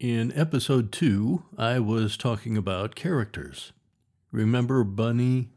In 0.00 0.32
episode 0.34 0.92
two, 0.92 1.42
I 1.58 1.78
was 1.78 2.16
talking 2.16 2.56
about 2.56 2.94
characters. 2.94 3.72
Remember 4.32 4.82
Bunny? 4.82 5.50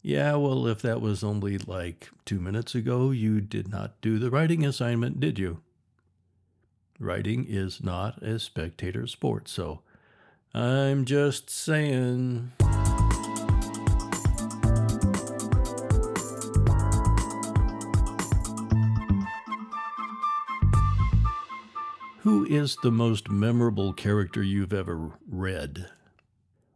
Yeah, 0.00 0.36
well, 0.36 0.66
if 0.66 0.80
that 0.80 1.02
was 1.02 1.22
only 1.22 1.58
like 1.58 2.08
two 2.24 2.40
minutes 2.40 2.74
ago, 2.74 3.10
you 3.10 3.42
did 3.42 3.68
not 3.68 4.00
do 4.00 4.18
the 4.18 4.30
writing 4.30 4.64
assignment, 4.64 5.20
did 5.20 5.38
you? 5.38 5.60
Writing 6.98 7.44
is 7.46 7.84
not 7.84 8.22
a 8.22 8.38
spectator 8.38 9.06
sport, 9.06 9.46
so 9.46 9.82
I'm 10.54 11.04
just 11.04 11.50
saying. 11.50 12.52
Who 22.22 22.44
is 22.44 22.76
the 22.82 22.90
most 22.90 23.30
memorable 23.30 23.94
character 23.94 24.42
you've 24.42 24.74
ever 24.74 25.12
read? 25.26 25.88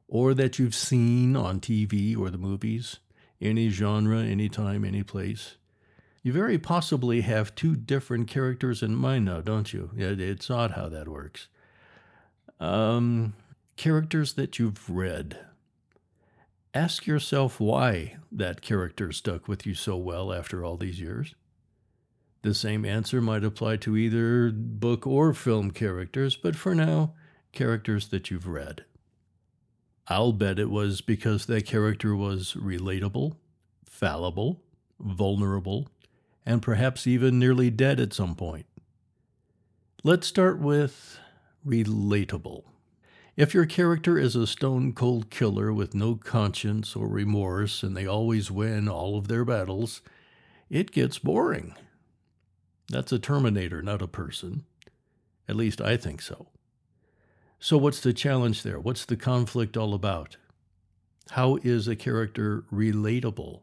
Or 0.09 0.33
that 0.33 0.59
you've 0.59 0.75
seen 0.75 1.37
on 1.37 1.61
TV 1.61 2.17
or 2.17 2.31
the 2.31 2.39
movies? 2.39 3.01
Any 3.43 3.69
genre, 3.69 4.21
any 4.21 4.49
time, 4.49 4.87
any 4.87 5.03
place? 5.03 5.57
You 6.23 6.33
very 6.33 6.57
possibly 6.57 7.21
have 7.21 7.55
two 7.55 7.77
different 7.77 8.27
characters 8.27 8.83
in 8.83 8.95
mind 8.95 9.27
now, 9.27 9.43
don't 9.43 9.71
you? 9.71 9.91
It's 9.95 10.51
odd 10.51 10.71
how 10.71 10.89
that 10.89 11.09
works. 11.09 11.49
Um, 12.59 13.35
characters 13.77 14.33
that 14.35 14.59
you've 14.59 14.89
read. 14.89 15.39
Ask 16.73 17.07
yourself 17.07 17.61
why 17.61 18.17
that 18.33 18.63
character 18.63 19.13
stuck 19.13 19.47
with 19.47 19.67
you 19.67 19.75
so 19.75 19.99
well 19.99 20.33
after 20.33 20.65
all 20.65 20.79
these 20.79 20.99
years. 20.99 21.35
The 22.45 22.53
same 22.53 22.85
answer 22.85 23.23
might 23.23 23.43
apply 23.43 23.79
to 23.79 23.97
either 23.97 24.51
book 24.53 25.07
or 25.07 25.33
film 25.33 25.71
characters, 25.71 26.37
but 26.37 26.55
for 26.55 26.75
now, 26.75 27.15
characters 27.53 28.09
that 28.09 28.31
you've 28.31 28.47
read. 28.47 28.85
I'll 30.09 30.35
bet 30.35 30.59
it 30.59 30.69
was 30.69 31.01
because 31.01 31.47
that 31.47 31.65
character 31.65 32.15
was 32.15 32.53
relatable, 32.53 33.37
fallible, 33.87 34.61
vulnerable, 35.01 35.89
and 36.45 36.61
perhaps 36.61 37.07
even 37.07 37.39
nearly 37.39 37.71
dead 37.71 37.99
at 37.99 38.13
some 38.13 38.35
point. 38.35 38.67
Let's 40.03 40.27
start 40.27 40.59
with 40.59 41.19
relatable. 41.67 42.65
If 43.39 43.55
your 43.55 43.65
character 43.65 44.19
is 44.19 44.37
a 44.37 44.47
stone 44.47 44.93
cold 44.93 45.31
killer 45.31 45.73
with 45.73 45.95
no 45.95 46.17
conscience 46.17 46.95
or 46.95 47.09
remorse 47.09 47.83
and 47.83 47.97
they 47.97 48.07
always 48.07 48.51
win 48.51 48.87
all 48.87 49.17
of 49.17 49.29
their 49.29 49.47
battles, 49.47 50.03
it 50.69 50.91
gets 50.93 51.19
boring. 51.19 51.75
That's 52.89 53.13
a 53.13 53.19
Terminator, 53.19 53.83
not 53.83 54.03
a 54.03 54.07
person. 54.07 54.65
At 55.49 55.57
least 55.57 55.81
I 55.81 55.97
think 55.97 56.23
so. 56.23 56.49
So, 57.59 57.79
what's 57.79 58.01
the 58.01 58.13
challenge 58.13 58.63
there? 58.63 58.79
What's 58.79 59.05
the 59.05 59.17
conflict 59.17 59.77
all 59.77 59.95
about? 59.95 60.37
How 61.31 61.57
is 61.63 61.89
a 61.89 61.97
character 61.97 62.65
relatable? 62.73 63.63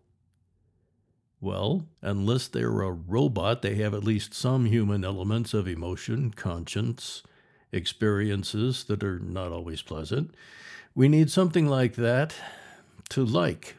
Well, 1.39 1.87
unless 2.01 2.47
they're 2.47 2.81
a 2.81 2.91
robot, 2.91 3.61
they 3.61 3.75
have 3.75 3.93
at 3.93 4.03
least 4.03 4.33
some 4.33 4.65
human 4.65 5.03
elements 5.03 5.53
of 5.53 5.67
emotion, 5.67 6.31
conscience, 6.31 7.23
experiences 7.71 8.83
that 8.85 9.03
are 9.03 9.19
not 9.19 9.51
always 9.51 9.81
pleasant. 9.81 10.35
We 10.93 11.07
need 11.07 11.31
something 11.31 11.67
like 11.67 11.95
that 11.95 12.35
to 13.09 13.23
like 13.23 13.75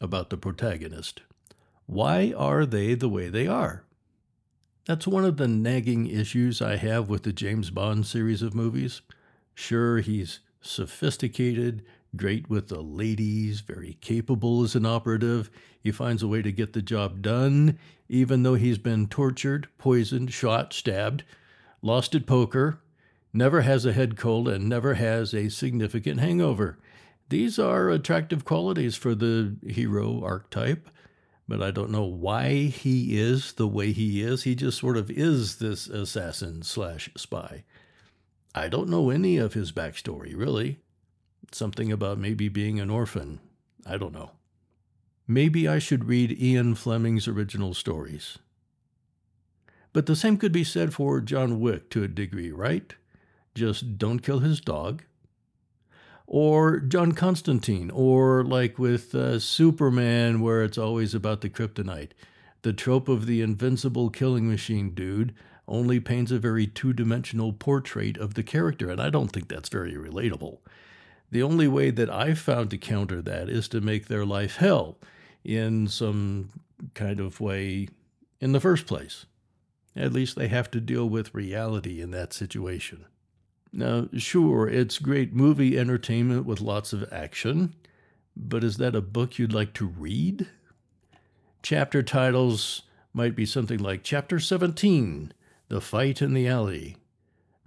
about 0.00 0.30
the 0.30 0.36
protagonist. 0.36 1.22
Why 1.86 2.34
are 2.36 2.66
they 2.66 2.94
the 2.94 3.08
way 3.08 3.28
they 3.28 3.46
are? 3.46 3.84
That's 4.84 5.06
one 5.06 5.24
of 5.24 5.36
the 5.36 5.46
nagging 5.46 6.08
issues 6.08 6.60
I 6.60 6.74
have 6.74 7.08
with 7.08 7.22
the 7.22 7.32
James 7.32 7.70
Bond 7.70 8.04
series 8.04 8.42
of 8.42 8.52
movies. 8.52 9.00
Sure, 9.54 9.98
he's 9.98 10.40
sophisticated, 10.60 11.84
great 12.16 12.50
with 12.50 12.66
the 12.66 12.80
ladies, 12.80 13.60
very 13.60 13.96
capable 14.00 14.64
as 14.64 14.74
an 14.74 14.84
operative. 14.84 15.50
He 15.80 15.92
finds 15.92 16.20
a 16.20 16.28
way 16.28 16.42
to 16.42 16.50
get 16.50 16.72
the 16.72 16.82
job 16.82 17.22
done, 17.22 17.78
even 18.08 18.42
though 18.42 18.56
he's 18.56 18.78
been 18.78 19.06
tortured, 19.06 19.68
poisoned, 19.78 20.32
shot, 20.32 20.72
stabbed, 20.72 21.22
lost 21.80 22.16
at 22.16 22.26
poker, 22.26 22.80
never 23.32 23.60
has 23.60 23.86
a 23.86 23.92
head 23.92 24.16
cold, 24.16 24.48
and 24.48 24.68
never 24.68 24.94
has 24.94 25.32
a 25.32 25.48
significant 25.48 26.18
hangover. 26.18 26.76
These 27.28 27.56
are 27.56 27.88
attractive 27.88 28.44
qualities 28.44 28.96
for 28.96 29.14
the 29.14 29.54
hero 29.64 30.24
archetype 30.24 30.88
but 31.48 31.62
I 31.62 31.70
don't 31.70 31.90
know 31.90 32.04
why 32.04 32.64
he 32.64 33.18
is 33.18 33.54
the 33.54 33.68
way 33.68 33.92
he 33.92 34.22
is. 34.22 34.44
He 34.44 34.54
just 34.54 34.78
sort 34.78 34.96
of 34.96 35.10
is 35.10 35.56
this 35.56 35.86
assassin 35.86 36.62
slash 36.62 37.10
spy. 37.16 37.64
I 38.54 38.68
don't 38.68 38.88
know 38.88 39.10
any 39.10 39.38
of 39.38 39.54
his 39.54 39.72
backstory, 39.72 40.36
really. 40.36 40.78
Something 41.50 41.90
about 41.90 42.18
maybe 42.18 42.48
being 42.48 42.80
an 42.80 42.90
orphan. 42.90 43.40
I 43.86 43.96
don't 43.96 44.12
know. 44.12 44.32
Maybe 45.26 45.66
I 45.66 45.78
should 45.78 46.04
read 46.04 46.40
Ian 46.40 46.74
Fleming's 46.74 47.28
original 47.28 47.74
stories. 47.74 48.38
But 49.92 50.06
the 50.06 50.16
same 50.16 50.36
could 50.36 50.52
be 50.52 50.64
said 50.64 50.94
for 50.94 51.20
John 51.20 51.60
Wick 51.60 51.90
to 51.90 52.02
a 52.02 52.08
degree, 52.08 52.50
right? 52.50 52.94
Just 53.54 53.98
don't 53.98 54.20
kill 54.20 54.38
his 54.38 54.60
dog, 54.60 55.04
or 56.26 56.78
John 56.80 57.12
Constantine, 57.12 57.90
or 57.90 58.44
like 58.44 58.78
with 58.78 59.14
uh, 59.14 59.38
Superman, 59.38 60.40
where 60.40 60.62
it's 60.62 60.78
always 60.78 61.14
about 61.14 61.40
the 61.40 61.50
kryptonite. 61.50 62.12
The 62.62 62.72
trope 62.72 63.08
of 63.08 63.26
the 63.26 63.42
invincible 63.42 64.08
killing 64.10 64.48
machine 64.48 64.90
dude 64.94 65.34
only 65.68 66.00
paints 66.00 66.30
a 66.30 66.38
very 66.38 66.66
two 66.66 66.92
dimensional 66.92 67.52
portrait 67.52 68.16
of 68.16 68.34
the 68.34 68.42
character, 68.42 68.90
and 68.90 69.00
I 69.00 69.10
don't 69.10 69.28
think 69.28 69.48
that's 69.48 69.68
very 69.68 69.94
relatable. 69.94 70.58
The 71.30 71.42
only 71.42 71.66
way 71.66 71.90
that 71.90 72.10
I've 72.10 72.38
found 72.38 72.70
to 72.70 72.78
counter 72.78 73.22
that 73.22 73.48
is 73.48 73.66
to 73.68 73.80
make 73.80 74.06
their 74.06 74.26
life 74.26 74.56
hell 74.56 74.98
in 75.44 75.88
some 75.88 76.50
kind 76.94 77.20
of 77.20 77.40
way 77.40 77.88
in 78.40 78.52
the 78.52 78.60
first 78.60 78.86
place. 78.86 79.26
At 79.96 80.12
least 80.12 80.36
they 80.36 80.48
have 80.48 80.70
to 80.72 80.80
deal 80.80 81.08
with 81.08 81.34
reality 81.34 82.00
in 82.00 82.10
that 82.12 82.32
situation. 82.32 83.06
Now, 83.72 84.08
sure, 84.16 84.68
it's 84.68 84.98
great 84.98 85.34
movie 85.34 85.78
entertainment 85.78 86.44
with 86.44 86.60
lots 86.60 86.92
of 86.92 87.10
action, 87.10 87.74
but 88.36 88.62
is 88.62 88.76
that 88.76 88.94
a 88.94 89.00
book 89.00 89.38
you'd 89.38 89.54
like 89.54 89.72
to 89.74 89.86
read? 89.86 90.46
Chapter 91.62 92.02
titles 92.02 92.82
might 93.14 93.34
be 93.34 93.46
something 93.46 93.78
like 93.78 94.02
Chapter 94.02 94.38
17 94.38 95.32
The 95.68 95.80
Fight 95.80 96.20
in 96.20 96.34
the 96.34 96.46
Alley, 96.46 96.96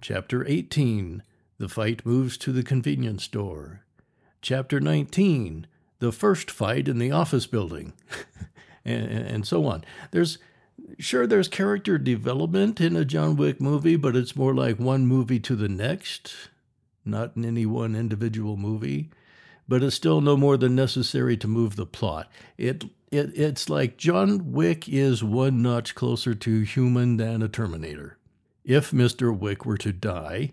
Chapter 0.00 0.46
18 0.46 1.24
The 1.58 1.68
Fight 1.68 2.06
Moves 2.06 2.36
to 2.38 2.52
the 2.52 2.62
Convenience 2.62 3.24
Store, 3.24 3.82
Chapter 4.40 4.78
19 4.78 5.66
The 5.98 6.12
First 6.12 6.52
Fight 6.52 6.86
in 6.86 7.00
the 7.00 7.10
Office 7.10 7.46
Building, 7.46 7.94
and, 8.84 9.06
and 9.10 9.46
so 9.46 9.66
on. 9.66 9.84
There's 10.12 10.38
Sure, 10.98 11.26
there's 11.26 11.48
character 11.48 11.98
development 11.98 12.80
in 12.80 12.96
a 12.96 13.04
John 13.04 13.36
Wick 13.36 13.60
movie, 13.60 13.96
but 13.96 14.16
it's 14.16 14.36
more 14.36 14.54
like 14.54 14.78
one 14.78 15.06
movie 15.06 15.40
to 15.40 15.56
the 15.56 15.68
next, 15.68 16.34
not 17.04 17.36
in 17.36 17.44
any 17.44 17.66
one 17.66 17.94
individual 17.94 18.56
movie. 18.56 19.10
But 19.68 19.82
it's 19.82 19.96
still 19.96 20.20
no 20.20 20.36
more 20.36 20.56
than 20.56 20.76
necessary 20.76 21.36
to 21.38 21.48
move 21.48 21.76
the 21.76 21.86
plot. 21.86 22.30
It, 22.56 22.84
it 23.10 23.36
it's 23.36 23.68
like 23.68 23.96
John 23.96 24.52
Wick 24.52 24.88
is 24.88 25.24
one 25.24 25.60
notch 25.60 25.94
closer 25.94 26.34
to 26.34 26.60
human 26.60 27.16
than 27.16 27.42
a 27.42 27.48
Terminator. 27.48 28.16
If 28.64 28.90
Mr. 28.90 29.36
Wick 29.36 29.66
were 29.66 29.78
to 29.78 29.92
die, 29.92 30.52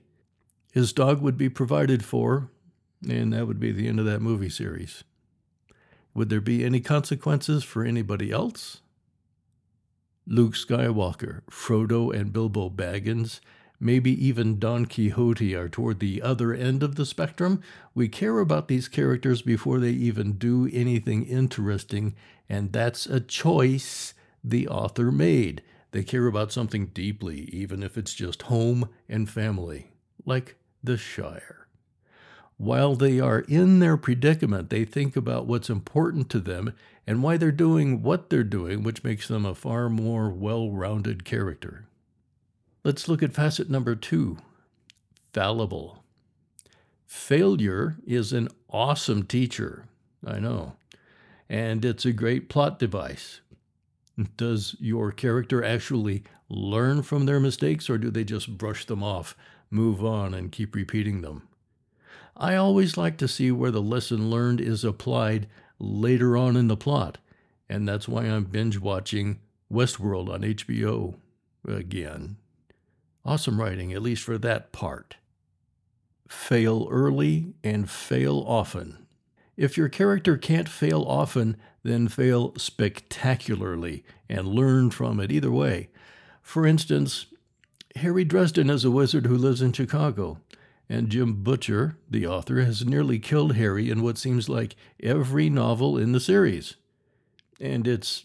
his 0.71 0.93
dog 0.93 1.21
would 1.21 1.37
be 1.37 1.49
provided 1.49 2.03
for, 2.03 2.49
and 3.07 3.33
that 3.33 3.45
would 3.45 3.59
be 3.59 3.71
the 3.71 3.87
end 3.87 3.99
of 3.99 4.05
that 4.05 4.21
movie 4.21 4.49
series. 4.49 5.03
Would 6.13 6.29
there 6.29 6.41
be 6.41 6.63
any 6.63 6.79
consequences 6.79 7.63
for 7.63 7.83
anybody 7.83 8.31
else? 8.31 8.81
Luke 10.25 10.53
Skywalker, 10.53 11.41
Frodo 11.49 12.13
and 12.13 12.31
Bilbo 12.31 12.69
Baggins, 12.69 13.39
maybe 13.79 14.11
even 14.25 14.57
Don 14.59 14.85
Quixote 14.85 15.53
are 15.55 15.67
toward 15.67 15.99
the 15.99 16.21
other 16.21 16.53
end 16.53 16.81
of 16.81 16.95
the 16.95 17.05
spectrum. 17.05 17.61
We 17.93 18.07
care 18.07 18.39
about 18.39 18.67
these 18.69 18.87
characters 18.87 19.41
before 19.41 19.79
they 19.79 19.91
even 19.91 20.33
do 20.33 20.69
anything 20.71 21.25
interesting, 21.25 22.15
and 22.47 22.71
that's 22.71 23.05
a 23.05 23.19
choice 23.19 24.13
the 24.43 24.67
author 24.67 25.11
made. 25.11 25.61
They 25.91 26.03
care 26.03 26.27
about 26.27 26.51
something 26.51 26.87
deeply, 26.87 27.49
even 27.51 27.83
if 27.83 27.97
it's 27.97 28.13
just 28.13 28.43
home 28.43 28.89
and 29.09 29.29
family, 29.29 29.91
like 30.25 30.55
the 30.81 30.97
Shire. 30.97 31.67
While 32.57 32.95
they 32.95 33.19
are 33.19 33.41
in 33.41 33.79
their 33.79 33.97
predicament, 33.97 34.69
they 34.69 34.85
think 34.85 35.15
about 35.15 35.47
what's 35.47 35.69
important 35.69 36.29
to 36.29 36.39
them 36.39 36.73
and 37.05 37.21
why 37.21 37.37
they're 37.37 37.51
doing 37.51 38.01
what 38.01 38.29
they're 38.29 38.43
doing, 38.43 38.83
which 38.83 39.03
makes 39.03 39.27
them 39.27 39.45
a 39.45 39.55
far 39.55 39.89
more 39.89 40.29
well 40.29 40.71
rounded 40.71 41.25
character. 41.25 41.85
Let's 42.83 43.07
look 43.07 43.23
at 43.23 43.33
facet 43.33 43.69
number 43.69 43.95
two 43.95 44.37
fallible. 45.33 46.03
Failure 47.05 47.97
is 48.05 48.33
an 48.33 48.49
awesome 48.69 49.23
teacher, 49.23 49.85
I 50.25 50.39
know, 50.39 50.73
and 51.49 51.83
it's 51.85 52.05
a 52.05 52.13
great 52.13 52.49
plot 52.49 52.79
device. 52.79 53.41
Does 54.37 54.75
your 54.79 55.11
character 55.11 55.63
actually 55.63 56.23
learn 56.49 57.01
from 57.01 57.25
their 57.25 57.39
mistakes 57.39 57.89
or 57.89 57.97
do 57.97 58.11
they 58.11 58.23
just 58.23 58.57
brush 58.57 58.85
them 58.85 59.03
off, 59.03 59.35
move 59.71 60.03
on, 60.03 60.33
and 60.33 60.51
keep 60.51 60.75
repeating 60.75 61.21
them? 61.21 61.47
I 62.35 62.55
always 62.55 62.97
like 62.97 63.17
to 63.17 63.27
see 63.27 63.51
where 63.51 63.71
the 63.71 63.81
lesson 63.81 64.29
learned 64.29 64.59
is 64.59 64.83
applied 64.83 65.47
later 65.83 66.37
on 66.37 66.55
in 66.55 66.67
the 66.67 66.77
plot, 66.77 67.17
and 67.69 67.87
that's 67.87 68.07
why 68.07 68.23
I'm 68.23 68.45
binge 68.45 68.79
watching 68.79 69.39
Westworld 69.71 70.31
on 70.31 70.41
HBO 70.41 71.15
again. 71.67 72.37
Awesome 73.25 73.59
writing, 73.59 73.93
at 73.93 74.01
least 74.01 74.23
for 74.23 74.37
that 74.37 74.71
part. 74.71 75.15
Fail 76.27 76.87
early 76.89 77.53
and 77.63 77.89
fail 77.89 78.43
often. 78.47 79.05
If 79.55 79.77
your 79.77 79.89
character 79.89 80.35
can't 80.37 80.67
fail 80.67 81.03
often, 81.03 81.57
then 81.83 82.07
fail 82.07 82.53
spectacularly 82.57 84.03
and 84.29 84.47
learn 84.47 84.89
from 84.89 85.19
it 85.19 85.31
either 85.31 85.51
way. 85.51 85.89
For 86.41 86.65
instance, 86.65 87.27
Harry 87.97 88.25
Dresden 88.25 88.69
is 88.69 88.83
a 88.83 88.91
wizard 88.91 89.27
who 89.27 89.37
lives 89.37 89.61
in 89.61 89.71
Chicago, 89.73 90.39
and 90.93 91.09
Jim 91.09 91.41
Butcher, 91.41 91.97
the 92.07 92.27
author, 92.27 92.61
has 92.61 92.85
nearly 92.85 93.17
killed 93.17 93.55
Harry 93.55 93.89
in 93.89 94.03
what 94.03 94.19
seems 94.19 94.47
like 94.47 94.75
every 95.01 95.49
novel 95.49 95.97
in 95.97 96.11
the 96.11 96.19
series. 96.19 96.75
And 97.59 97.87
it's 97.87 98.21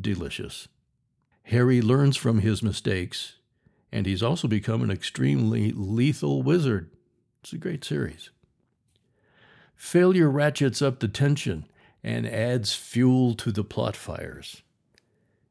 delicious. 0.00 0.66
Harry 1.44 1.80
learns 1.80 2.16
from 2.16 2.40
his 2.40 2.60
mistakes, 2.60 3.36
and 3.92 4.04
he's 4.04 4.22
also 4.22 4.48
become 4.48 4.82
an 4.82 4.90
extremely 4.90 5.70
lethal 5.70 6.42
wizard. 6.42 6.90
It's 7.40 7.52
a 7.52 7.58
great 7.58 7.84
series. 7.84 8.30
Failure 9.76 10.28
ratchets 10.28 10.82
up 10.82 10.98
the 10.98 11.06
tension 11.06 11.66
and 12.02 12.26
adds 12.26 12.74
fuel 12.74 13.34
to 13.34 13.52
the 13.52 13.64
plot 13.64 13.94
fires 13.94 14.62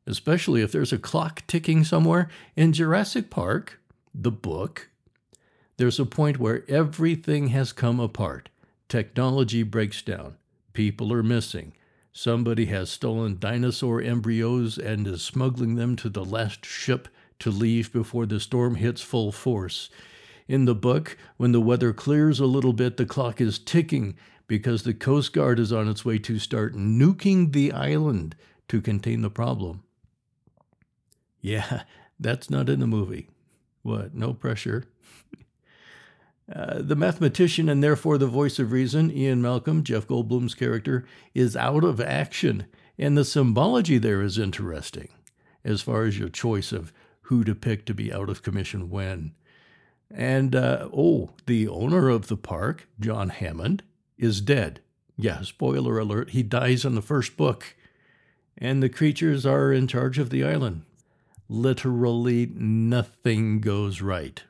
especially 0.09 0.61
if 0.61 0.71
there's 0.71 0.93
a 0.93 0.97
clock 0.97 1.43
ticking 1.47 1.83
somewhere. 1.83 2.29
In 2.55 2.71
Jurassic 2.71 3.29
Park, 3.29 3.81
the 4.15 4.31
book, 4.31 4.89
there's 5.77 5.99
a 5.99 6.05
point 6.05 6.39
where 6.39 6.63
everything 6.67 7.47
has 7.49 7.71
come 7.71 7.99
apart. 7.99 8.49
Technology 8.89 9.63
breaks 9.63 10.01
down, 10.01 10.37
people 10.73 11.13
are 11.13 11.23
missing. 11.23 11.73
Somebody 12.11 12.65
has 12.65 12.89
stolen 12.89 13.37
dinosaur 13.39 14.01
embryos 14.01 14.79
and 14.79 15.05
is 15.05 15.21
smuggling 15.21 15.75
them 15.75 15.95
to 15.97 16.09
the 16.09 16.25
last 16.25 16.65
ship 16.65 17.07
to 17.39 17.51
leave 17.51 17.93
before 17.93 18.25
the 18.25 18.39
storm 18.39 18.75
hits 18.75 19.01
full 19.01 19.31
force. 19.31 19.91
In 20.47 20.65
the 20.65 20.73
book, 20.73 21.15
when 21.35 21.51
the 21.51 21.61
weather 21.61 21.93
clears 21.93 22.39
a 22.39 22.47
little 22.47 22.73
bit, 22.73 22.97
the 22.97 23.05
clock 23.05 23.39
is 23.39 23.59
ticking 23.59 24.15
because 24.47 24.83
the 24.83 24.93
Coast 24.93 25.33
Guard 25.33 25.59
is 25.59 25.71
on 25.71 25.87
its 25.87 26.03
way 26.05 26.17
to 26.19 26.39
start 26.39 26.73
nuking 26.73 27.51
the 27.51 27.71
island 27.71 28.35
to 28.69 28.81
contain 28.81 29.21
the 29.21 29.29
problem. 29.29 29.83
Yeah, 31.39 31.83
that's 32.19 32.49
not 32.49 32.69
in 32.69 32.79
the 32.79 32.87
movie. 32.87 33.29
What? 33.83 34.15
No 34.15 34.33
pressure. 34.33 34.85
Uh, 36.53 36.81
the 36.81 36.95
mathematician 36.95 37.67
and 37.67 37.83
therefore 37.83 38.17
the 38.17 38.27
voice 38.27 38.57
of 38.57 38.71
reason, 38.71 39.11
Ian 39.11 39.41
Malcolm, 39.41 39.83
Jeff 39.83 40.07
Goldblum's 40.07 40.55
character, 40.55 41.05
is 41.33 41.55
out 41.55 41.83
of 41.83 41.99
action, 41.99 42.65
and 42.97 43.17
the 43.17 43.25
symbology 43.25 43.97
there 43.97 44.21
is 44.21 44.37
interesting 44.37 45.09
as 45.65 45.81
far 45.81 46.03
as 46.03 46.17
your 46.17 46.29
choice 46.29 46.71
of 46.71 46.93
who 47.23 47.43
to 47.43 47.53
pick 47.53 47.85
to 47.85 47.93
be 47.93 48.13
out 48.13 48.29
of 48.29 48.43
commission 48.43 48.89
when. 48.89 49.33
And, 50.09 50.55
uh, 50.55 50.87
oh, 50.93 51.31
the 51.45 51.67
owner 51.67 52.07
of 52.07 52.27
the 52.27 52.37
park, 52.37 52.87
John 52.97 53.29
Hammond, 53.29 53.83
is 54.17 54.39
dead. 54.39 54.79
Yeah, 55.17 55.41
spoiler 55.41 55.99
alert, 55.99 56.29
he 56.29 56.43
dies 56.43 56.85
in 56.85 56.95
the 56.95 57.01
first 57.01 57.35
book. 57.35 57.75
And 58.57 58.81
the 58.81 58.89
creatures 58.89 59.45
are 59.45 59.73
in 59.73 59.87
charge 59.87 60.17
of 60.17 60.29
the 60.29 60.45
island 60.45 60.83
literally 61.49 62.51
nothing 62.53 63.59
goes 63.59 64.01
right. 64.01 64.43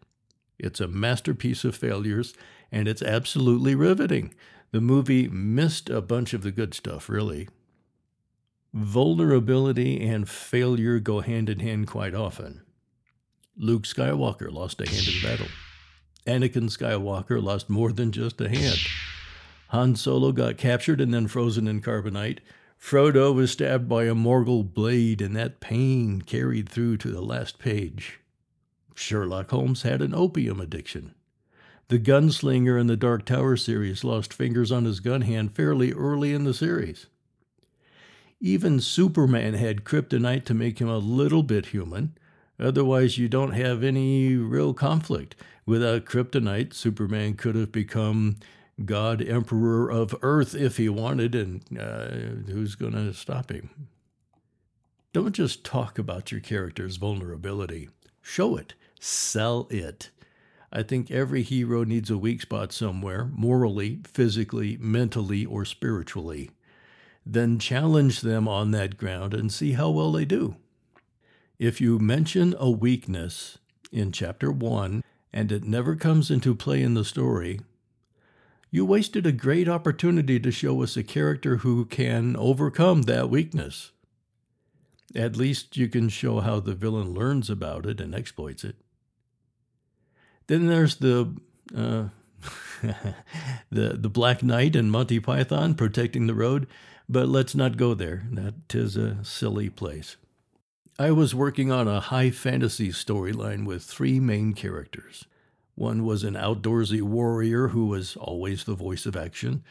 It's 0.59 0.79
a 0.79 0.87
masterpiece 0.87 1.63
of 1.63 1.75
failures, 1.75 2.33
and 2.71 2.87
it's 2.87 3.01
absolutely 3.01 3.75
riveting. 3.75 4.33
The 4.71 4.81
movie 4.81 5.27
missed 5.27 5.89
a 5.89 6.01
bunch 6.01 6.33
of 6.33 6.41
the 6.41 6.51
good 6.51 6.73
stuff, 6.73 7.09
really. 7.09 7.47
Vulnerability 8.73 10.05
and 10.05 10.27
failure 10.27 10.99
go 10.99 11.21
hand 11.21 11.49
in 11.49 11.59
hand 11.59 11.87
quite 11.87 12.13
often. 12.13 12.61
Luke 13.55 13.83
Skywalker 13.83 14.51
lost 14.51 14.81
a 14.81 14.89
hand 14.89 15.07
in 15.07 15.21
battle. 15.21 15.47
Anakin 16.27 16.69
Skywalker 16.69 17.41
lost 17.41 17.69
more 17.69 17.91
than 17.91 18.11
just 18.11 18.41
a 18.41 18.49
hand. 18.49 18.79
Han 19.69 19.95
Solo 19.95 20.31
got 20.31 20.57
captured 20.57 21.01
and 21.01 21.13
then 21.13 21.27
frozen 21.27 21.67
in 21.67 21.81
carbonite. 21.81 22.39
Frodo 22.79 23.33
was 23.33 23.51
stabbed 23.51 23.89
by 23.89 24.03
a 24.03 24.13
Morgul 24.13 24.63
blade, 24.63 25.21
and 25.21 25.35
that 25.35 25.59
pain 25.59 26.21
carried 26.21 26.69
through 26.69 26.97
to 26.97 27.09
the 27.09 27.21
last 27.21 27.57
page. 27.57 28.19
Sherlock 28.97 29.51
Holmes 29.51 29.83
had 29.83 30.01
an 30.01 30.13
opium 30.13 30.59
addiction. 30.59 31.13
The 31.87 31.99
gunslinger 31.99 32.79
in 32.79 32.87
the 32.87 32.97
Dark 32.97 33.25
Tower 33.25 33.55
series 33.55 34.03
lost 34.03 34.33
fingers 34.33 34.71
on 34.71 34.85
his 34.85 34.99
gun 34.99 35.21
hand 35.21 35.53
fairly 35.53 35.93
early 35.93 36.33
in 36.33 36.43
the 36.43 36.53
series. 36.53 37.07
Even 38.39 38.79
Superman 38.79 39.53
had 39.53 39.83
kryptonite 39.83 40.45
to 40.45 40.53
make 40.53 40.79
him 40.79 40.89
a 40.89 40.97
little 40.97 41.43
bit 41.43 41.67
human. 41.67 42.17
Otherwise, 42.59 43.17
you 43.17 43.29
don't 43.29 43.53
have 43.53 43.83
any 43.83 44.35
real 44.35 44.73
conflict. 44.73 45.35
Without 45.65 46.05
kryptonite, 46.05 46.73
Superman 46.73 47.35
could 47.35 47.55
have 47.55 47.71
become 47.71 48.37
God 48.83 49.21
Emperor 49.21 49.89
of 49.89 50.15
Earth 50.21 50.53
if 50.53 50.77
he 50.77 50.89
wanted, 50.89 51.33
and 51.35 51.63
uh, 51.79 52.51
who's 52.51 52.75
going 52.75 52.93
to 52.93 53.13
stop 53.13 53.51
him? 53.51 53.69
Don't 55.13 55.33
just 55.33 55.63
talk 55.63 55.97
about 55.97 56.31
your 56.31 56.41
character's 56.41 56.97
vulnerability, 56.97 57.89
show 58.21 58.55
it, 58.57 58.75
sell 58.99 59.67
it. 59.69 60.09
I 60.71 60.83
think 60.83 61.09
every 61.09 61.43
hero 61.43 61.83
needs 61.83 62.09
a 62.09 62.17
weak 62.17 62.41
spot 62.41 62.73
somewhere, 62.73 63.29
morally, 63.33 64.01
physically, 64.05 64.77
mentally, 64.79 65.45
or 65.45 65.63
spiritually. 65.65 66.51
Then 67.25 67.59
challenge 67.59 68.21
them 68.21 68.47
on 68.47 68.71
that 68.71 68.97
ground 68.97 69.33
and 69.33 69.51
see 69.51 69.73
how 69.73 69.89
well 69.89 70.11
they 70.11 70.25
do. 70.25 70.55
If 71.59 71.81
you 71.81 71.99
mention 71.99 72.55
a 72.59 72.69
weakness 72.69 73.57
in 73.91 74.11
chapter 74.11 74.51
1 74.51 75.03
and 75.33 75.51
it 75.51 75.63
never 75.63 75.95
comes 75.95 76.29
into 76.29 76.53
play 76.53 76.81
in 76.81 76.93
the 76.93 77.05
story, 77.05 77.59
you 78.69 78.85
wasted 78.85 79.25
a 79.25 79.31
great 79.31 79.67
opportunity 79.67 80.39
to 80.39 80.51
show 80.51 80.83
us 80.83 80.97
a 80.97 81.03
character 81.03 81.57
who 81.57 81.85
can 81.85 82.35
overcome 82.35 83.03
that 83.03 83.29
weakness. 83.29 83.91
At 85.15 85.37
least 85.37 85.77
you 85.77 85.87
can 85.87 86.09
show 86.09 86.41
how 86.41 86.59
the 86.59 86.75
villain 86.75 87.13
learns 87.13 87.49
about 87.49 87.85
it 87.85 88.01
and 88.01 88.13
exploits 88.13 88.63
it. 88.63 88.75
Then 90.47 90.67
there's 90.67 90.95
the 90.97 91.35
uh, 91.75 92.05
the 93.71 93.97
the 93.97 94.09
Black 94.09 94.43
Knight 94.43 94.75
and 94.75 94.91
Monty 94.91 95.19
Python 95.19 95.75
protecting 95.75 96.27
the 96.27 96.33
road, 96.33 96.67
but 97.07 97.27
let's 97.27 97.55
not 97.55 97.77
go 97.77 97.93
there. 97.93 98.23
That 98.31 98.73
is 98.73 98.97
a 98.97 99.23
silly 99.23 99.69
place. 99.69 100.17
I 100.99 101.11
was 101.11 101.35
working 101.35 101.71
on 101.71 101.87
a 101.87 101.99
high 101.99 102.31
fantasy 102.31 102.89
storyline 102.89 103.65
with 103.65 103.83
three 103.83 104.19
main 104.19 104.53
characters. 104.53 105.25
One 105.75 106.03
was 106.03 106.23
an 106.23 106.33
outdoorsy 106.33 107.03
warrior 107.03 107.67
who 107.67 107.85
was 107.85 108.15
always 108.15 108.63
the 108.63 108.73
voice 108.73 109.05
of 109.05 109.15
action. 109.15 109.63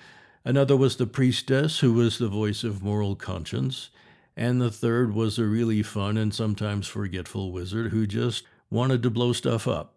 Another 0.44 0.76
was 0.76 0.96
the 0.96 1.06
priestess 1.08 1.80
who 1.80 1.94
was 1.94 2.18
the 2.18 2.28
voice 2.28 2.62
of 2.62 2.80
moral 2.80 3.16
conscience. 3.16 3.90
And 4.36 4.60
the 4.60 4.70
third 4.70 5.14
was 5.14 5.36
a 5.36 5.46
really 5.46 5.82
fun 5.82 6.16
and 6.16 6.32
sometimes 6.32 6.86
forgetful 6.86 7.50
wizard 7.50 7.90
who 7.90 8.06
just 8.06 8.44
wanted 8.70 9.02
to 9.02 9.10
blow 9.10 9.32
stuff 9.32 9.66
up. 9.66 9.95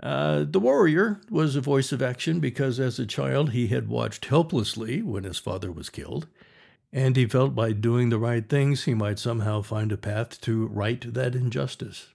Uh, 0.00 0.44
the 0.48 0.60
warrior 0.60 1.20
was 1.30 1.56
a 1.56 1.60
voice 1.60 1.92
of 1.92 2.02
action 2.02 2.40
because 2.40 2.78
as 2.78 2.98
a 2.98 3.06
child 3.06 3.50
he 3.50 3.68
had 3.68 3.88
watched 3.88 4.26
helplessly 4.26 5.02
when 5.02 5.24
his 5.24 5.38
father 5.38 5.70
was 5.72 5.90
killed, 5.90 6.26
and 6.92 7.16
he 7.16 7.26
felt 7.26 7.54
by 7.54 7.72
doing 7.72 8.08
the 8.08 8.18
right 8.18 8.48
things 8.48 8.84
he 8.84 8.94
might 8.94 9.18
somehow 9.18 9.62
find 9.62 9.92
a 9.92 9.96
path 9.96 10.40
to 10.40 10.66
right 10.66 11.14
that 11.14 11.34
injustice. 11.34 12.08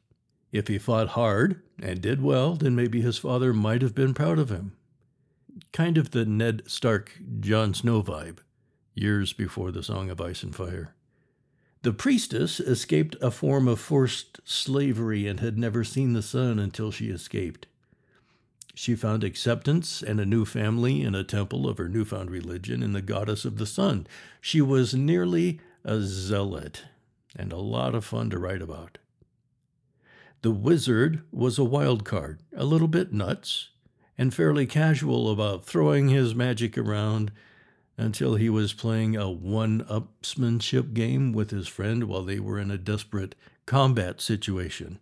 If 0.51 0.67
he 0.67 0.77
fought 0.77 1.09
hard 1.09 1.61
and 1.81 2.01
did 2.01 2.21
well, 2.21 2.55
then 2.55 2.75
maybe 2.75 3.01
his 3.01 3.17
father 3.17 3.53
might 3.53 3.81
have 3.81 3.95
been 3.95 4.13
proud 4.13 4.39
of 4.39 4.49
him. 4.49 4.73
Kind 5.73 5.97
of 5.97 6.11
the 6.11 6.25
Ned 6.25 6.63
Stark, 6.67 7.17
Jon 7.39 7.73
Snow 7.73 8.01
vibe, 8.01 8.39
years 8.93 9.33
before 9.33 9.71
the 9.71 9.83
Song 9.83 10.09
of 10.09 10.21
Ice 10.21 10.43
and 10.43 10.55
Fire. 10.55 10.93
The 11.83 11.93
priestess 11.93 12.59
escaped 12.59 13.15
a 13.21 13.31
form 13.31 13.67
of 13.67 13.79
forced 13.79 14.39
slavery 14.43 15.27
and 15.27 15.39
had 15.39 15.57
never 15.57 15.83
seen 15.83 16.13
the 16.13 16.21
sun 16.21 16.59
until 16.59 16.91
she 16.91 17.09
escaped. 17.09 17.67
She 18.73 18.95
found 18.95 19.23
acceptance 19.23 20.03
and 20.03 20.19
a 20.19 20.25
new 20.25 20.45
family 20.45 21.01
in 21.01 21.15
a 21.15 21.23
temple 21.23 21.67
of 21.67 21.77
her 21.77 21.89
newfound 21.89 22.29
religion 22.29 22.83
in 22.83 22.93
the 22.93 23.01
goddess 23.01 23.43
of 23.45 23.57
the 23.57 23.65
sun. 23.65 24.05
She 24.39 24.61
was 24.61 24.93
nearly 24.93 25.59
a 25.83 26.01
zealot 26.01 26.83
and 27.35 27.51
a 27.51 27.57
lot 27.57 27.95
of 27.95 28.05
fun 28.05 28.29
to 28.31 28.39
write 28.39 28.61
about. 28.61 28.97
The 30.41 30.51
wizard 30.51 31.23
was 31.31 31.57
a 31.57 31.63
wild 31.63 32.05
card, 32.05 32.39
a 32.55 32.65
little 32.65 32.87
bit 32.87 33.11
nuts, 33.11 33.69
and 34.17 34.33
fairly 34.33 34.65
casual 34.65 35.31
about 35.31 35.65
throwing 35.65 36.09
his 36.09 36.35
magic 36.35 36.77
around 36.77 37.31
until 37.97 38.35
he 38.35 38.49
was 38.49 38.73
playing 38.73 39.15
a 39.15 39.29
one 39.29 39.83
upsmanship 39.85 40.93
game 40.93 41.33
with 41.33 41.49
his 41.51 41.67
friend 41.67 42.03
while 42.03 42.23
they 42.23 42.39
were 42.39 42.59
in 42.59 42.69
a 42.69 42.77
desperate 42.77 43.35
combat 43.65 44.21
situation. 44.21 44.99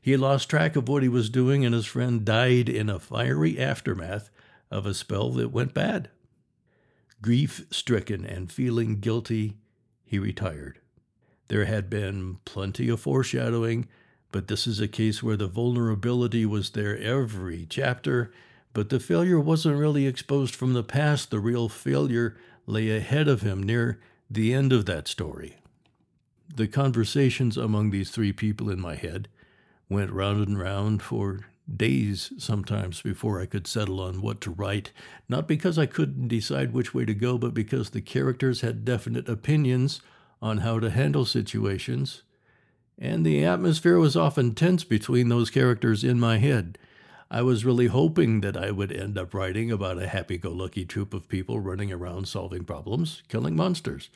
He 0.00 0.16
lost 0.16 0.48
track 0.48 0.76
of 0.76 0.88
what 0.88 1.02
he 1.02 1.08
was 1.08 1.28
doing, 1.28 1.64
and 1.64 1.74
his 1.74 1.86
friend 1.86 2.24
died 2.24 2.68
in 2.68 2.88
a 2.88 3.00
fiery 3.00 3.58
aftermath 3.58 4.30
of 4.70 4.86
a 4.86 4.94
spell 4.94 5.30
that 5.32 5.50
went 5.50 5.74
bad. 5.74 6.08
Grief 7.20 7.66
stricken 7.70 8.24
and 8.24 8.52
feeling 8.52 9.00
guilty, 9.00 9.56
he 10.04 10.18
retired. 10.18 10.78
There 11.48 11.64
had 11.64 11.90
been 11.90 12.38
plenty 12.44 12.88
of 12.88 13.00
foreshadowing, 13.00 13.88
but 14.30 14.46
this 14.46 14.66
is 14.66 14.80
a 14.80 14.88
case 14.88 15.22
where 15.22 15.36
the 15.36 15.48
vulnerability 15.48 16.46
was 16.46 16.70
there 16.70 16.96
every 16.98 17.66
chapter, 17.68 18.30
but 18.78 18.90
the 18.90 19.00
failure 19.00 19.40
wasn't 19.40 19.76
really 19.76 20.06
exposed 20.06 20.54
from 20.54 20.72
the 20.72 20.84
past. 20.84 21.32
The 21.32 21.40
real 21.40 21.68
failure 21.68 22.36
lay 22.64 22.96
ahead 22.96 23.26
of 23.26 23.40
him 23.40 23.60
near 23.60 23.98
the 24.30 24.54
end 24.54 24.72
of 24.72 24.86
that 24.86 25.08
story. 25.08 25.56
The 26.54 26.68
conversations 26.68 27.56
among 27.56 27.90
these 27.90 28.12
three 28.12 28.32
people 28.32 28.70
in 28.70 28.78
my 28.78 28.94
head 28.94 29.26
went 29.88 30.12
round 30.12 30.46
and 30.46 30.56
round 30.56 31.02
for 31.02 31.40
days 31.68 32.32
sometimes 32.38 33.02
before 33.02 33.40
I 33.40 33.46
could 33.46 33.66
settle 33.66 33.98
on 34.00 34.22
what 34.22 34.40
to 34.42 34.52
write, 34.52 34.92
not 35.28 35.48
because 35.48 35.76
I 35.76 35.86
couldn't 35.86 36.28
decide 36.28 36.72
which 36.72 36.94
way 36.94 37.04
to 37.04 37.14
go, 37.14 37.36
but 37.36 37.54
because 37.54 37.90
the 37.90 38.00
characters 38.00 38.60
had 38.60 38.84
definite 38.84 39.28
opinions 39.28 40.02
on 40.40 40.58
how 40.58 40.78
to 40.78 40.90
handle 40.90 41.24
situations, 41.24 42.22
and 42.96 43.26
the 43.26 43.44
atmosphere 43.44 43.98
was 43.98 44.14
often 44.14 44.54
tense 44.54 44.84
between 44.84 45.30
those 45.30 45.50
characters 45.50 46.04
in 46.04 46.20
my 46.20 46.38
head. 46.38 46.78
I 47.30 47.42
was 47.42 47.64
really 47.64 47.88
hoping 47.88 48.40
that 48.40 48.56
I 48.56 48.70
would 48.70 48.90
end 48.90 49.18
up 49.18 49.34
writing 49.34 49.70
about 49.70 50.00
a 50.00 50.08
happy 50.08 50.38
go 50.38 50.50
lucky 50.50 50.86
troop 50.86 51.12
of 51.12 51.28
people 51.28 51.60
running 51.60 51.92
around 51.92 52.26
solving 52.26 52.64
problems, 52.64 53.22
killing 53.28 53.54
monsters. 53.54 54.08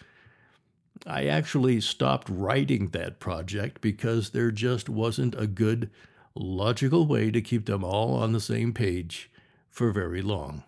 I 1.06 1.26
actually 1.26 1.80
stopped 1.80 2.28
writing 2.30 2.88
that 2.88 3.20
project 3.20 3.80
because 3.80 4.30
there 4.30 4.50
just 4.50 4.88
wasn't 4.88 5.34
a 5.34 5.46
good, 5.46 5.90
logical 6.34 7.06
way 7.06 7.30
to 7.30 7.42
keep 7.42 7.66
them 7.66 7.84
all 7.84 8.14
on 8.14 8.32
the 8.32 8.40
same 8.40 8.72
page 8.72 9.30
for 9.68 9.90
very 9.90 10.22
long. 10.22 10.62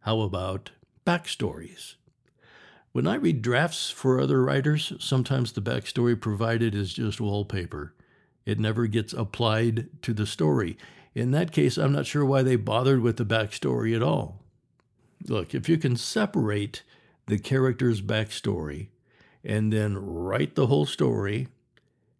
How 0.00 0.20
about 0.20 0.70
backstories? 1.04 1.94
When 2.92 3.06
I 3.06 3.16
read 3.16 3.42
drafts 3.42 3.90
for 3.90 4.20
other 4.20 4.42
writers, 4.42 4.92
sometimes 4.98 5.52
the 5.52 5.60
backstory 5.60 6.20
provided 6.20 6.74
is 6.74 6.92
just 6.92 7.20
wallpaper. 7.20 7.94
It 8.46 8.58
never 8.58 8.86
gets 8.86 9.12
applied 9.12 9.88
to 10.02 10.12
the 10.12 10.26
story. 10.26 10.76
In 11.14 11.30
that 11.32 11.52
case, 11.52 11.76
I'm 11.76 11.92
not 11.92 12.06
sure 12.06 12.24
why 12.24 12.42
they 12.42 12.56
bothered 12.56 13.00
with 13.00 13.16
the 13.16 13.24
backstory 13.24 13.94
at 13.94 14.02
all. 14.02 14.40
Look, 15.26 15.54
if 15.54 15.68
you 15.68 15.76
can 15.76 15.96
separate 15.96 16.82
the 17.26 17.38
character's 17.38 18.00
backstory 18.00 18.88
and 19.44 19.72
then 19.72 19.96
write 19.96 20.54
the 20.54 20.66
whole 20.66 20.86
story 20.86 21.48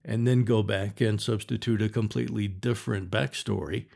and 0.04 0.26
then 0.26 0.44
go 0.44 0.62
back 0.62 1.00
and 1.00 1.20
substitute 1.20 1.82
a 1.82 1.88
completely 1.88 2.48
different 2.48 3.10
backstory, 3.10 3.86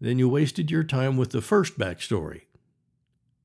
then 0.00 0.18
you 0.18 0.28
wasted 0.28 0.70
your 0.70 0.84
time 0.84 1.16
with 1.16 1.30
the 1.30 1.42
first 1.42 1.78
backstory. 1.78 2.42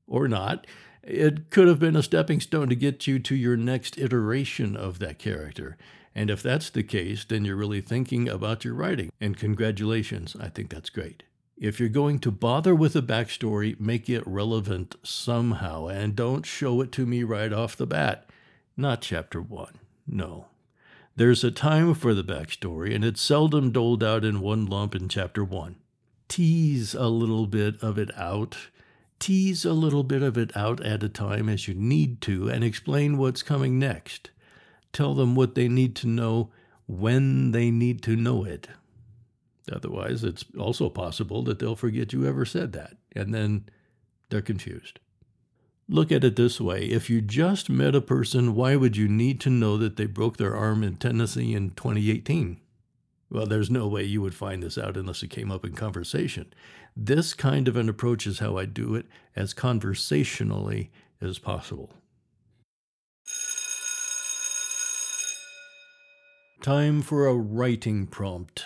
Or 0.06 0.28
not. 0.28 0.66
It 1.02 1.50
could 1.50 1.66
have 1.66 1.80
been 1.80 1.96
a 1.96 2.02
stepping 2.02 2.40
stone 2.40 2.68
to 2.68 2.76
get 2.76 3.06
you 3.06 3.18
to 3.18 3.34
your 3.34 3.56
next 3.56 3.98
iteration 3.98 4.76
of 4.76 4.98
that 5.00 5.18
character. 5.18 5.76
And 6.14 6.30
if 6.30 6.42
that's 6.42 6.70
the 6.70 6.82
case, 6.82 7.24
then 7.24 7.44
you're 7.44 7.56
really 7.56 7.80
thinking 7.80 8.28
about 8.28 8.64
your 8.64 8.74
writing. 8.74 9.10
And 9.20 9.36
congratulations, 9.36 10.36
I 10.38 10.48
think 10.48 10.70
that's 10.70 10.90
great. 10.90 11.22
If 11.56 11.78
you're 11.78 11.88
going 11.88 12.18
to 12.20 12.30
bother 12.30 12.74
with 12.74 12.96
a 12.96 13.02
backstory, 13.02 13.78
make 13.78 14.10
it 14.10 14.26
relevant 14.26 14.96
somehow 15.02 15.86
and 15.86 16.16
don't 16.16 16.44
show 16.44 16.80
it 16.80 16.92
to 16.92 17.06
me 17.06 17.22
right 17.22 17.52
off 17.52 17.76
the 17.76 17.86
bat. 17.86 18.28
Not 18.76 19.02
chapter 19.02 19.40
one. 19.40 19.78
No. 20.06 20.46
There's 21.14 21.44
a 21.44 21.50
time 21.50 21.94
for 21.94 22.14
the 22.14 22.24
backstory, 22.24 22.94
and 22.94 23.04
it's 23.04 23.20
seldom 23.20 23.70
doled 23.70 24.02
out 24.02 24.24
in 24.24 24.40
one 24.40 24.66
lump 24.66 24.94
in 24.94 25.08
chapter 25.08 25.44
one. 25.44 25.76
Tease 26.26 26.94
a 26.94 27.08
little 27.08 27.46
bit 27.46 27.80
of 27.82 27.98
it 27.98 28.10
out. 28.18 28.56
Tease 29.18 29.64
a 29.64 29.74
little 29.74 30.02
bit 30.02 30.22
of 30.22 30.38
it 30.38 30.56
out 30.56 30.80
at 30.80 31.02
a 31.02 31.08
time 31.08 31.48
as 31.50 31.68
you 31.68 31.74
need 31.74 32.22
to, 32.22 32.48
and 32.48 32.64
explain 32.64 33.18
what's 33.18 33.42
coming 33.42 33.78
next. 33.78 34.30
Tell 34.92 35.14
them 35.14 35.34
what 35.34 35.54
they 35.54 35.68
need 35.68 35.96
to 35.96 36.06
know 36.06 36.50
when 36.86 37.52
they 37.52 37.70
need 37.70 38.02
to 38.02 38.16
know 38.16 38.44
it. 38.44 38.68
Otherwise, 39.70 40.24
it's 40.24 40.44
also 40.58 40.88
possible 40.88 41.42
that 41.44 41.58
they'll 41.58 41.76
forget 41.76 42.12
you 42.12 42.26
ever 42.26 42.44
said 42.44 42.72
that, 42.72 42.96
and 43.14 43.32
then 43.32 43.64
they're 44.28 44.42
confused. 44.42 44.98
Look 45.88 46.10
at 46.10 46.24
it 46.24 46.36
this 46.36 46.60
way 46.60 46.86
if 46.86 47.10
you 47.10 47.20
just 47.20 47.68
met 47.68 47.94
a 47.94 48.00
person, 48.00 48.54
why 48.54 48.76
would 48.76 48.96
you 48.96 49.08
need 49.08 49.40
to 49.42 49.50
know 49.50 49.76
that 49.76 49.96
they 49.96 50.06
broke 50.06 50.36
their 50.36 50.56
arm 50.56 50.82
in 50.82 50.96
Tennessee 50.96 51.54
in 51.54 51.70
2018? 51.70 52.60
Well, 53.30 53.46
there's 53.46 53.70
no 53.70 53.88
way 53.88 54.04
you 54.04 54.20
would 54.20 54.34
find 54.34 54.62
this 54.62 54.76
out 54.76 54.96
unless 54.96 55.22
it 55.22 55.30
came 55.30 55.50
up 55.50 55.64
in 55.64 55.74
conversation. 55.74 56.52
This 56.94 57.32
kind 57.32 57.66
of 57.66 57.76
an 57.76 57.88
approach 57.88 58.26
is 58.26 58.40
how 58.40 58.58
I 58.58 58.66
do 58.66 58.94
it 58.94 59.06
as 59.34 59.54
conversationally 59.54 60.90
as 61.20 61.38
possible. 61.38 61.94
Time 66.62 67.02
for 67.02 67.26
a 67.26 67.34
writing 67.34 68.06
prompt. 68.06 68.64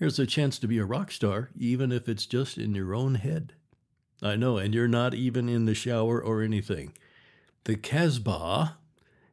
Here's 0.00 0.18
a 0.18 0.26
chance 0.26 0.58
to 0.58 0.66
be 0.66 0.78
a 0.78 0.84
rock 0.84 1.12
star, 1.12 1.48
even 1.56 1.92
if 1.92 2.08
it's 2.08 2.26
just 2.26 2.58
in 2.58 2.74
your 2.74 2.92
own 2.92 3.14
head. 3.14 3.52
I 4.20 4.34
know, 4.34 4.56
and 4.58 4.74
you're 4.74 4.88
not 4.88 5.14
even 5.14 5.48
in 5.48 5.64
the 5.64 5.76
shower 5.76 6.20
or 6.20 6.42
anything. 6.42 6.92
The 7.66 7.76
Casbah 7.76 8.78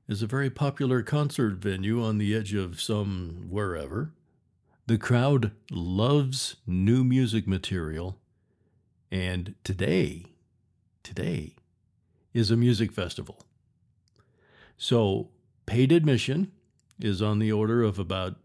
is 0.08 0.22
a 0.22 0.28
very 0.28 0.52
popular 0.52 1.02
concert 1.02 1.56
venue 1.56 2.04
on 2.04 2.20
the 2.20 2.36
edge 2.36 2.54
of 2.54 2.80
some 2.80 3.48
wherever. 3.50 4.12
The 4.86 5.00
crowd 5.00 5.50
loves 5.72 6.58
new 6.68 7.04
music 7.04 7.48
material, 7.48 8.20
and 9.10 9.56
today, 9.64 10.26
today 11.02 11.56
is 12.32 12.52
a 12.52 12.58
music 12.58 12.92
festival. 12.92 13.44
So, 14.78 15.30
paid 15.66 15.92
admission 15.92 16.52
is 17.00 17.22
on 17.22 17.40
the 17.40 17.52
order 17.52 17.84
of 17.84 18.00
about 18.00 18.36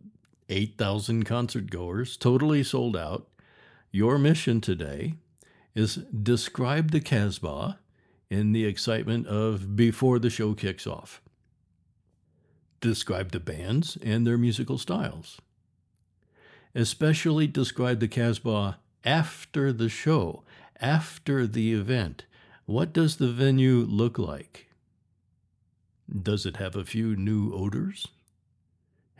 8,000 0.49 1.25
concert 1.25 1.71
goers, 1.71 2.16
totally 2.16 2.62
sold 2.62 2.97
out. 2.97 3.28
Your 3.92 4.19
mission 4.19 4.61
today 4.61 5.14
is 5.75 5.97
describe 5.97 6.90
the 6.90 7.00
Casbah 7.00 7.78
in 8.28 8.52
the 8.52 8.64
excitement 8.64 9.26
of 9.26 9.76
before 9.76 10.19
the 10.19 10.30
show 10.30 10.54
kicks 10.54 10.87
off. 10.87 11.21
Describe 12.80 13.30
the 13.30 13.40
bands 13.40 13.97
and 14.02 14.26
their 14.26 14.38
musical 14.38 14.78
styles. 14.78 15.40
Especially 16.75 17.47
describe 17.47 18.00
the 18.00 18.09
Casbah 18.09 18.78
after 19.04 19.73
the 19.73 19.88
show, 19.88 20.45
after 20.80 21.47
the 21.47 21.75
event. 21.75 22.25
What 22.66 22.92
does 22.92 23.16
the 23.16 23.28
venue 23.28 23.78
look 23.78 24.19
like? 24.19 24.66
Does 26.11 26.47
it 26.47 26.57
have 26.57 26.76
a 26.76 26.85
few 26.85 27.16
new 27.16 27.52
odors? 27.52 28.07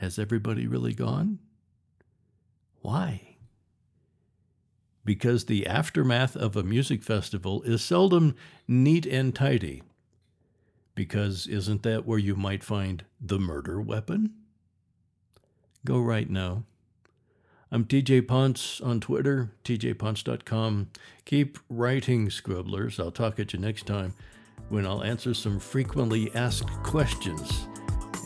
Has 0.01 0.19
everybody 0.19 0.67
really 0.67 0.95
gone? 0.95 1.41
Why? 2.81 3.37
Because 5.05 5.45
the 5.45 5.67
aftermath 5.67 6.35
of 6.35 6.57
a 6.57 6.63
music 6.63 7.03
festival 7.03 7.61
is 7.65 7.85
seldom 7.85 8.35
neat 8.67 9.05
and 9.05 9.35
tidy. 9.35 9.83
Because 10.95 11.47
isn't 11.47 11.83
that 11.83 12.07
where 12.07 12.19
you 12.19 12.35
might 12.35 12.65
find 12.65 13.05
the 13.21 13.39
murder 13.39 13.79
weapon? 13.79 14.33
Go 15.85 16.01
right 16.01 16.31
now. 16.31 16.65
I'm 17.71 17.85
TJ 17.85 18.23
Pontz 18.23 18.83
on 18.83 19.01
Twitter, 19.01 19.53
tjpontz.com. 19.65 20.89
Keep 21.27 21.59
writing, 21.69 22.31
scribblers. 22.31 22.99
I'll 22.99 23.11
talk 23.11 23.39
at 23.39 23.53
you 23.53 23.59
next 23.59 23.85
time 23.85 24.15
when 24.71 24.87
I'll 24.87 25.05
answer 25.05 25.35
some 25.35 25.61
frequently 25.61 26.35
asked 26.35 26.71
questions 26.83 27.69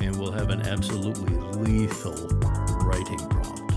and 0.00 0.16
we'll 0.16 0.32
have 0.32 0.50
an 0.50 0.62
absolutely 0.62 1.34
lethal 1.58 2.28
writing 2.84 3.18
prompt. 3.28 3.73